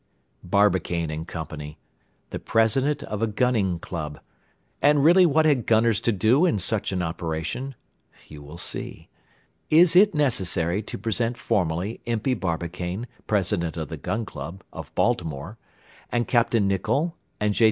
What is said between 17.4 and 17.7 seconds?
J.